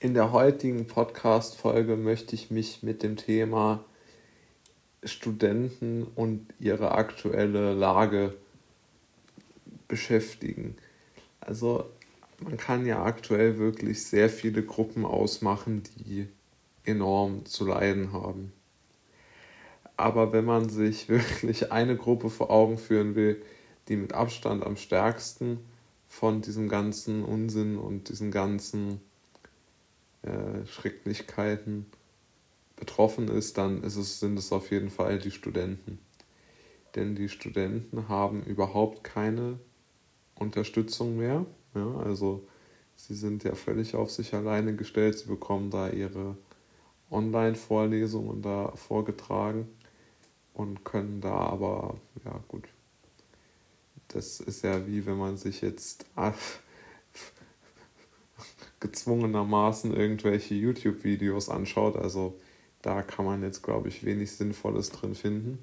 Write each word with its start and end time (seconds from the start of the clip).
In 0.00 0.14
der 0.14 0.30
heutigen 0.30 0.86
Podcast-Folge 0.86 1.96
möchte 1.96 2.36
ich 2.36 2.52
mich 2.52 2.84
mit 2.84 3.02
dem 3.02 3.16
Thema 3.16 3.84
Studenten 5.02 6.04
und 6.14 6.46
ihre 6.60 6.92
aktuelle 6.92 7.74
Lage 7.74 8.36
beschäftigen. 9.88 10.76
Also 11.40 11.90
man 12.38 12.56
kann 12.58 12.86
ja 12.86 13.02
aktuell 13.02 13.58
wirklich 13.58 14.04
sehr 14.04 14.30
viele 14.30 14.62
Gruppen 14.62 15.04
ausmachen, 15.04 15.82
die 15.96 16.28
enorm 16.84 17.44
zu 17.44 17.66
leiden 17.66 18.12
haben. 18.12 18.52
Aber 19.96 20.32
wenn 20.32 20.44
man 20.44 20.68
sich 20.68 21.08
wirklich 21.08 21.72
eine 21.72 21.96
Gruppe 21.96 22.30
vor 22.30 22.50
Augen 22.50 22.78
führen 22.78 23.16
will, 23.16 23.42
die 23.88 23.96
mit 23.96 24.12
Abstand 24.12 24.64
am 24.64 24.76
stärksten 24.76 25.58
von 26.06 26.40
diesem 26.40 26.68
ganzen 26.68 27.24
Unsinn 27.24 27.76
und 27.76 28.10
diesen 28.10 28.30
ganzen 28.30 29.00
äh, 30.28 30.66
Schrecklichkeiten 30.66 31.86
betroffen 32.76 33.28
ist, 33.28 33.58
dann 33.58 33.82
ist 33.82 33.96
es, 33.96 34.20
sind 34.20 34.38
es 34.38 34.52
auf 34.52 34.70
jeden 34.70 34.90
Fall 34.90 35.18
die 35.18 35.30
Studenten. 35.30 35.98
Denn 36.94 37.14
die 37.14 37.28
Studenten 37.28 38.08
haben 38.08 38.42
überhaupt 38.42 39.04
keine 39.04 39.58
Unterstützung 40.34 41.16
mehr. 41.16 41.44
Ja, 41.74 41.96
also 41.98 42.46
sie 42.96 43.14
sind 43.14 43.44
ja 43.44 43.54
völlig 43.54 43.94
auf 43.94 44.10
sich 44.10 44.34
alleine 44.34 44.74
gestellt. 44.74 45.18
Sie 45.18 45.28
bekommen 45.28 45.70
da 45.70 45.90
ihre 45.90 46.36
Online-Vorlesungen 47.10 48.42
da 48.42 48.72
vorgetragen 48.74 49.68
und 50.54 50.84
können 50.84 51.20
da 51.20 51.34
aber, 51.34 51.98
ja 52.24 52.42
gut, 52.48 52.68
das 54.08 54.40
ist 54.40 54.62
ja 54.62 54.86
wie 54.86 55.06
wenn 55.06 55.18
man 55.18 55.36
sich 55.36 55.60
jetzt 55.60 56.06
gezwungenermaßen 58.80 59.94
irgendwelche 59.94 60.54
YouTube-Videos 60.54 61.48
anschaut. 61.48 61.96
Also 61.96 62.38
da 62.82 63.02
kann 63.02 63.24
man 63.24 63.42
jetzt, 63.42 63.62
glaube 63.62 63.88
ich, 63.88 64.04
wenig 64.04 64.32
Sinnvolles 64.32 64.90
drin 64.90 65.14
finden. 65.14 65.58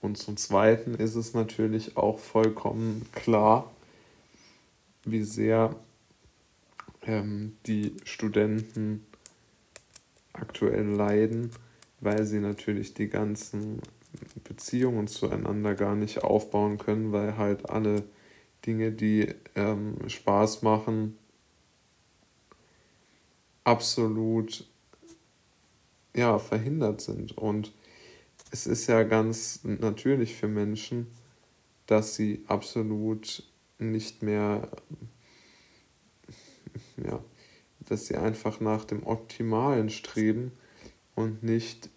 Und 0.00 0.16
zum 0.16 0.36
Zweiten 0.36 0.94
ist 0.94 1.14
es 1.14 1.34
natürlich 1.34 1.96
auch 1.96 2.18
vollkommen 2.18 3.06
klar, 3.12 3.70
wie 5.04 5.22
sehr 5.22 5.74
ähm, 7.02 7.56
die 7.66 7.96
Studenten 8.04 9.04
aktuell 10.32 10.86
leiden, 10.86 11.50
weil 12.00 12.24
sie 12.24 12.40
natürlich 12.40 12.94
die 12.94 13.08
ganzen 13.08 13.82
Beziehungen 14.44 15.06
zueinander 15.06 15.74
gar 15.74 15.94
nicht 15.94 16.24
aufbauen 16.24 16.78
können, 16.78 17.12
weil 17.12 17.36
halt 17.36 17.68
alle 17.68 18.04
Dinge, 18.66 18.92
die 18.92 19.28
ähm, 19.54 19.96
Spaß 20.08 20.62
machen, 20.62 21.16
absolut 23.70 24.66
ja, 26.14 26.38
verhindert 26.40 27.00
sind. 27.00 27.38
Und 27.38 27.72
es 28.50 28.66
ist 28.66 28.88
ja 28.88 29.04
ganz 29.04 29.60
natürlich 29.62 30.34
für 30.34 30.48
Menschen, 30.48 31.06
dass 31.86 32.16
sie 32.16 32.44
absolut 32.48 33.44
nicht 33.78 34.22
mehr, 34.22 34.68
ja, 36.96 37.22
dass 37.88 38.06
sie 38.06 38.16
einfach 38.16 38.58
nach 38.60 38.84
dem 38.84 39.06
Optimalen 39.06 39.88
streben 39.88 40.50
und 41.14 41.44
nicht 41.44 41.90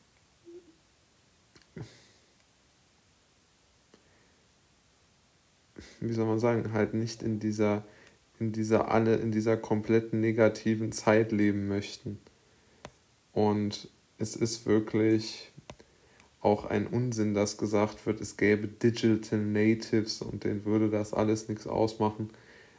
wie 6.00 6.14
soll 6.14 6.26
man 6.26 6.40
sagen, 6.40 6.74
halt 6.74 6.94
nicht 6.94 7.24
in 7.24 7.40
dieser, 7.40 7.84
in 8.40 8.52
dieser 8.52 8.92
alle, 8.92 9.16
in 9.16 9.32
dieser 9.32 9.58
kompletten 9.58 10.20
negativen 10.20 10.92
Zeit 10.92 11.32
leben 11.32 11.68
möchten. 11.68 12.20
Und 13.32 13.90
es 14.18 14.36
ist 14.36 14.66
wirklich 14.66 15.52
auch 16.40 16.66
ein 16.66 16.88
Unsinn, 16.88 17.34
dass 17.34 17.58
gesagt 17.58 18.06
wird, 18.06 18.20
es 18.22 18.38
gäbe 18.38 18.68
Digital 18.68 19.40
Natives 19.40 20.22
und 20.22 20.44
denen 20.44 20.66
würde 20.66 20.90
das 20.90 21.14
alles 21.14 21.48
nichts 21.48 21.68
ausmachen. 21.68 22.30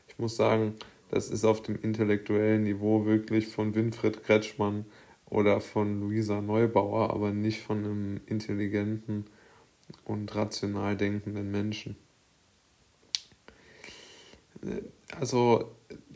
Ich 0.07 0.19
muss 0.19 0.37
sagen, 0.37 0.75
das 1.11 1.31
ist 1.31 1.45
auf 1.45 1.63
dem 1.63 1.81
intellektuellen 1.81 2.65
Niveau 2.65 3.07
wirklich 3.07 3.49
von 3.49 3.75
Winfried 3.75 4.23
Kretschmann 4.23 4.85
oder 5.27 5.61
von 5.61 6.01
Luisa 6.01 6.41
Neubauer, 6.41 7.11
aber 7.11 7.33
nicht 7.33 7.63
von 7.63 7.79
einem 7.79 8.21
intelligenten 8.27 9.25
und 10.05 10.35
rational 10.35 10.97
denkenden 10.97 11.51
Menschen. 11.51 11.97
Also 15.19 15.73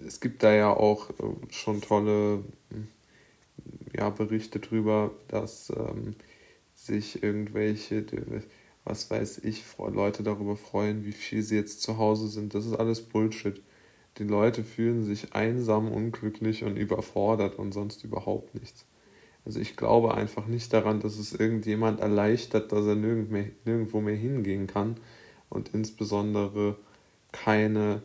es 0.07 0.21
gibt 0.21 0.43
da 0.43 0.53
ja 0.53 0.71
auch 0.71 1.11
schon 1.51 1.81
tolle 1.81 2.45
ja, 3.97 4.11
Berichte 4.11 4.61
drüber, 4.61 5.11
dass 5.29 5.71
ähm, 5.71 6.15
sich 6.75 7.23
irgendwelche, 7.23 8.05
was 8.85 9.11
weiß 9.11 9.39
ich, 9.39 9.65
Leute 9.79 10.23
darüber 10.23 10.57
freuen, 10.57 11.05
wie 11.05 11.13
viel 11.13 11.43
sie 11.43 11.57
jetzt 11.57 11.83
zu 11.83 11.99
Hause 11.99 12.29
sind. 12.29 12.55
Das 12.55 12.67
ist 12.67 12.75
alles 12.75 13.03
Bullshit. 13.03 13.61
Die 14.19 14.25
Leute 14.25 14.65
fühlen 14.65 15.05
sich 15.05 15.35
einsam, 15.35 15.91
unglücklich 15.93 16.65
und 16.65 16.77
überfordert 16.77 17.59
und 17.59 17.73
sonst 17.73 18.05
überhaupt 18.05 18.55
nichts. 18.55 18.85
Also 19.45 19.61
ich 19.61 19.77
glaube 19.77 20.15
einfach 20.15 20.47
nicht 20.47 20.73
daran, 20.73 21.01
dass 21.01 21.19
es 21.19 21.33
irgendjemand 21.33 22.01
erleichtert, 22.01 22.73
dass 22.73 22.85
er 22.85 22.97
nirgend 22.97 23.31
mehr, 23.31 23.47
nirgendwo 23.65 24.01
mehr 24.01 24.17
hingehen 24.17 24.67
kann 24.67 24.97
und 25.49 25.71
insbesondere 25.73 26.77
keine 27.33 28.03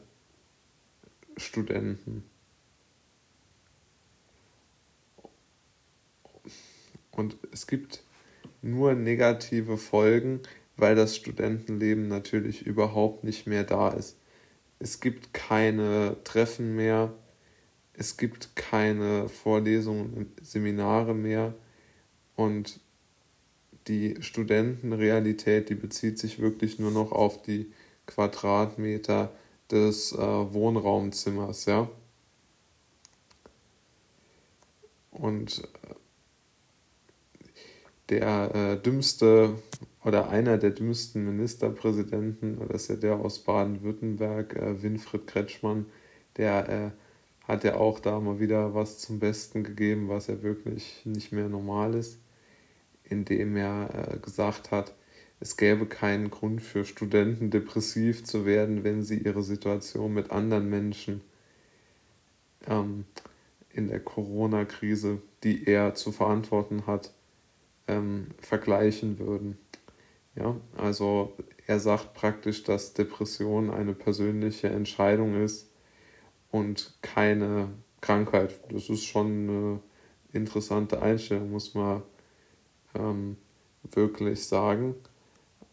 Studenten. 1.38 2.24
Und 7.12 7.38
es 7.52 7.68
gibt 7.68 8.04
nur 8.62 8.94
negative 8.94 9.78
Folgen, 9.78 10.42
weil 10.78 10.96
das 10.96 11.16
Studentenleben 11.16 12.08
natürlich 12.08 12.66
überhaupt 12.66 13.24
nicht 13.24 13.46
mehr 13.46 13.64
da 13.64 13.90
ist. 13.90 14.18
Es 14.80 15.00
gibt 15.00 15.34
keine 15.34 16.18
Treffen 16.24 16.76
mehr, 16.76 17.14
es 17.94 18.18
gibt 18.18 18.56
keine 18.56 19.30
Vorlesungen 19.30 20.14
und 20.14 20.46
Seminare 20.46 21.14
mehr 21.14 21.54
und 22.36 22.80
die 23.88 24.18
Studentenrealität, 24.22 25.70
die 25.70 25.76
bezieht 25.76 26.18
sich 26.18 26.40
wirklich 26.40 26.80
nur 26.80 26.92
noch 26.92 27.12
auf 27.12 27.42
die 27.42 27.72
Quadratmeter 28.08 29.32
des 29.74 30.14
äh, 30.14 30.18
Wohnraumzimmers, 30.18 31.66
ja. 31.66 31.90
Und 35.12 35.64
äh, 35.90 35.94
der 38.10 38.56
äh, 38.56 38.82
dümmste 38.82 39.56
oder 40.04 40.30
einer 40.30 40.58
der 40.58 40.72
dümmsten 40.72 41.26
Ministerpräsidenten, 41.26 42.60
das 42.70 42.84
ist 42.84 42.90
ja 42.90 42.96
der 42.98 43.16
aus 43.16 43.40
Baden-Württemberg, 43.40 44.56
äh, 44.56 44.84
Winfried 44.84 45.28
Kretschmann, 45.28 45.88
der 46.38 46.70
äh, 46.70 46.92
hat 47.48 47.64
ja 47.64 47.76
auch 47.76 48.00
da 48.00 48.20
mal 48.20 48.40
wieder 48.40 48.74
was 48.74 49.00
zum 49.00 49.20
Besten 49.20 49.64
gegeben, 49.64 50.10
was 50.10 50.28
ja 50.28 50.42
wirklich 50.44 51.02
nicht 51.06 51.32
mehr 51.32 51.50
normal 51.50 51.96
ist, 51.96 52.20
indem 53.04 53.56
er 53.58 54.14
äh, 54.14 54.18
gesagt 54.20 54.72
hat, 54.72 54.94
es 55.44 55.58
gäbe 55.58 55.86
keinen 55.86 56.30
Grund 56.32 56.62
für 56.62 56.86
Studenten 56.86 57.52
depressiv 57.52 58.24
zu 58.24 58.46
werden, 58.46 58.86
wenn 58.86 59.04
sie 59.04 59.18
ihre 59.18 59.44
Situation 59.44 60.14
mit 60.14 60.32
anderen 60.32 60.70
Menschen 60.70 61.20
ähm, 62.66 63.04
in 63.70 63.90
der 63.90 64.00
Corona-Krise, 64.00 65.22
die 65.44 65.68
er 65.68 65.96
zu 65.96 66.14
verantworten 66.14 66.88
hat, 66.88 67.12
ähm, 67.90 68.28
vergleichen 68.40 69.20
würden. 69.20 69.58
Ja, 70.38 70.56
also 70.78 71.34
er 71.68 71.82
sagt 71.82 72.14
praktisch, 72.14 72.64
dass 72.64 72.94
Depression 72.94 73.70
eine 73.70 73.94
persönliche 73.94 74.70
Entscheidung 74.70 75.44
ist 75.44 75.70
und 76.52 76.94
keine 77.02 77.68
Krankheit. 78.00 78.62
Das 78.72 78.90
ist 78.90 79.04
schon 79.04 79.28
eine 79.50 79.80
interessante 80.32 81.02
Einstellung, 81.02 81.52
muss 81.52 81.74
man 81.74 82.02
ähm, 82.96 83.36
wirklich 83.92 84.46
sagen. 84.46 84.96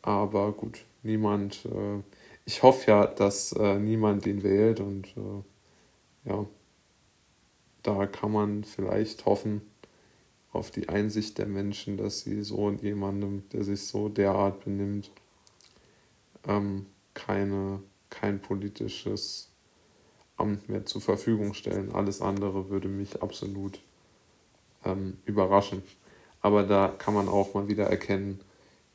Aber 0.02 0.52
gut, 0.52 0.84
niemand, 1.02 1.64
äh, 1.66 2.02
ich 2.44 2.62
hoffe 2.62 2.90
ja, 2.90 3.06
dass 3.06 3.52
äh, 3.52 3.78
niemand 3.78 4.26
ihn 4.26 4.42
wählt 4.42 4.80
und 4.80 5.08
äh, 5.16 6.28
ja, 6.30 6.46
da 7.82 8.06
kann 8.06 8.32
man 8.32 8.64
vielleicht 8.64 9.26
hoffen, 9.26 9.62
auf 10.52 10.70
die 10.70 10.88
Einsicht 10.88 11.38
der 11.38 11.46
Menschen, 11.46 11.96
dass 11.96 12.22
sie 12.22 12.42
so 12.42 12.70
jemandem, 12.70 13.48
der 13.50 13.64
sich 13.64 13.86
so 13.86 14.08
derart 14.08 14.64
benimmt, 14.64 15.10
ähm, 16.46 16.86
keine, 17.14 17.80
kein 18.08 18.40
politisches 18.40 19.48
Amt 20.36 20.68
mehr 20.68 20.86
zur 20.86 21.02
Verfügung 21.02 21.54
stellen. 21.54 21.92
Alles 21.92 22.20
andere 22.20 22.68
würde 22.70 22.88
mich 22.88 23.22
absolut 23.22 23.78
ähm, 24.84 25.18
überraschen. 25.24 25.82
Aber 26.40 26.64
da 26.64 26.88
kann 26.88 27.14
man 27.14 27.28
auch 27.28 27.54
mal 27.54 27.68
wieder 27.68 27.86
erkennen, 27.86 28.40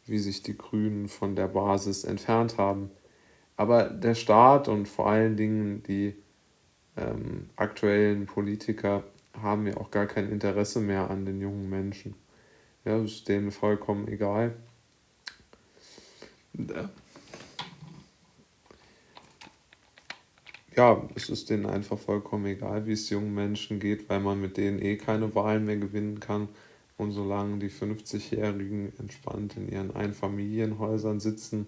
wie 0.05 0.19
sich 0.19 0.43
die 0.43 0.57
Grünen 0.57 1.07
von 1.07 1.35
der 1.35 1.47
Basis 1.47 2.03
entfernt 2.03 2.57
haben. 2.57 2.91
Aber 3.57 3.89
der 3.89 4.15
Staat 4.15 4.67
und 4.67 4.87
vor 4.87 5.07
allen 5.09 5.37
Dingen 5.37 5.83
die 5.83 6.15
ähm, 6.97 7.49
aktuellen 7.55 8.25
Politiker 8.25 9.03
haben 9.41 9.67
ja 9.67 9.77
auch 9.77 9.91
gar 9.91 10.05
kein 10.05 10.29
Interesse 10.29 10.79
mehr 10.79 11.09
an 11.09 11.25
den 11.25 11.41
jungen 11.41 11.69
Menschen. 11.69 12.15
Ja, 12.83 13.01
ist 13.01 13.27
denen 13.27 13.51
vollkommen 13.51 14.07
egal. 14.07 14.55
Ja, 20.75 21.07
es 21.15 21.29
ist 21.29 21.49
denen 21.49 21.65
einfach 21.65 21.97
vollkommen 21.97 22.45
egal, 22.45 22.85
wie 22.85 22.91
es 22.91 23.09
jungen 23.09 23.33
Menschen 23.33 23.79
geht, 23.79 24.09
weil 24.09 24.19
man 24.19 24.39
mit 24.39 24.57
denen 24.57 24.81
eh 24.81 24.97
keine 24.97 25.33
Wahlen 25.33 25.65
mehr 25.65 25.77
gewinnen 25.77 26.19
kann. 26.19 26.49
Und 26.97 27.11
solange 27.11 27.59
die 27.59 27.69
50-Jährigen 27.69 28.93
entspannt 28.99 29.57
in 29.57 29.69
ihren 29.69 29.95
Einfamilienhäusern 29.95 31.19
sitzen 31.19 31.67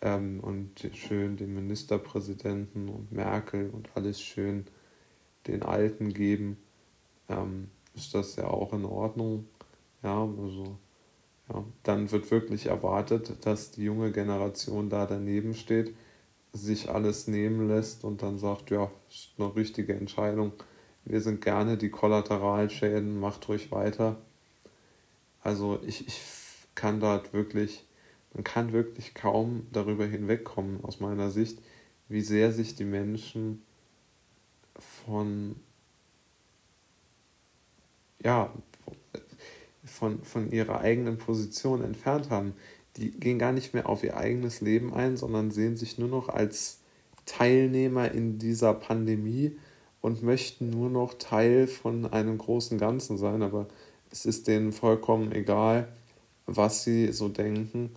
ähm, 0.00 0.40
und 0.40 0.88
schön 0.94 1.36
den 1.36 1.54
Ministerpräsidenten 1.54 2.88
und 2.88 3.12
Merkel 3.12 3.68
und 3.70 3.90
alles 3.94 4.22
schön 4.22 4.66
den 5.46 5.62
Alten 5.62 6.14
geben, 6.14 6.56
ähm, 7.28 7.68
ist 7.94 8.14
das 8.14 8.36
ja 8.36 8.46
auch 8.46 8.72
in 8.72 8.84
Ordnung. 8.84 9.46
Ja, 10.02 10.22
also 10.22 10.78
ja, 11.52 11.64
dann 11.82 12.10
wird 12.10 12.30
wirklich 12.30 12.66
erwartet, 12.66 13.44
dass 13.44 13.70
die 13.72 13.84
junge 13.84 14.12
Generation 14.12 14.90
da 14.90 15.06
daneben 15.06 15.54
steht, 15.54 15.94
sich 16.52 16.90
alles 16.90 17.26
nehmen 17.26 17.68
lässt 17.68 18.04
und 18.04 18.22
dann 18.22 18.38
sagt, 18.38 18.70
ja, 18.70 18.90
ist 19.08 19.32
eine 19.38 19.54
richtige 19.54 19.94
Entscheidung. 19.94 20.52
Wir 21.04 21.20
sind 21.20 21.40
gerne 21.40 21.76
die 21.76 21.90
Kollateralschäden, 21.90 23.18
macht 23.18 23.48
ruhig 23.48 23.70
weiter. 23.72 24.16
Also 25.42 25.80
ich, 25.86 26.06
ich 26.06 26.20
kann 26.74 27.00
dort 27.00 27.32
wirklich, 27.32 27.84
man 28.34 28.44
kann 28.44 28.72
wirklich 28.72 29.14
kaum 29.14 29.66
darüber 29.72 30.06
hinwegkommen 30.06 30.84
aus 30.84 31.00
meiner 31.00 31.30
Sicht, 31.30 31.60
wie 32.08 32.20
sehr 32.22 32.52
sich 32.52 32.74
die 32.74 32.84
Menschen 32.84 33.62
von 35.04 35.56
ja, 38.22 38.52
von, 39.84 40.22
von 40.22 40.50
ihrer 40.50 40.80
eigenen 40.80 41.18
Position 41.18 41.82
entfernt 41.82 42.30
haben. 42.30 42.54
Die 42.96 43.10
gehen 43.10 43.38
gar 43.38 43.52
nicht 43.52 43.74
mehr 43.74 43.88
auf 43.88 44.02
ihr 44.02 44.16
eigenes 44.16 44.60
Leben 44.60 44.92
ein, 44.92 45.16
sondern 45.16 45.50
sehen 45.50 45.76
sich 45.76 45.98
nur 45.98 46.08
noch 46.08 46.28
als 46.28 46.80
Teilnehmer 47.26 48.10
in 48.10 48.38
dieser 48.38 48.74
Pandemie 48.74 49.56
und 50.00 50.22
möchten 50.22 50.70
nur 50.70 50.90
noch 50.90 51.14
Teil 51.14 51.66
von 51.66 52.06
einem 52.06 52.38
großen 52.38 52.78
Ganzen 52.78 53.18
sein. 53.18 53.42
Aber 53.42 53.68
es 54.10 54.26
ist 54.26 54.48
denen 54.48 54.72
vollkommen 54.72 55.32
egal, 55.32 55.88
was 56.46 56.84
sie 56.84 57.12
so 57.12 57.28
denken 57.28 57.90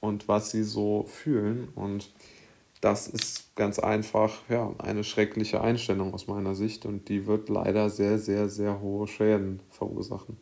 und 0.00 0.28
was 0.28 0.50
sie 0.50 0.62
so 0.62 1.04
fühlen. 1.06 1.68
Und 1.74 2.10
das 2.80 3.08
ist 3.08 3.54
ganz 3.56 3.78
einfach 3.78 4.48
ja, 4.48 4.72
eine 4.78 5.04
schreckliche 5.04 5.60
Einstellung 5.60 6.14
aus 6.14 6.28
meiner 6.28 6.54
Sicht 6.54 6.86
und 6.86 7.08
die 7.08 7.26
wird 7.26 7.48
leider 7.48 7.90
sehr, 7.90 8.18
sehr, 8.18 8.48
sehr 8.48 8.80
hohe 8.80 9.06
Schäden 9.08 9.60
verursachen. 9.70 10.36